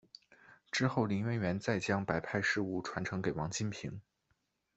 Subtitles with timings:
[0.71, 4.01] 之后林渊源再将白派事务传承给王金平。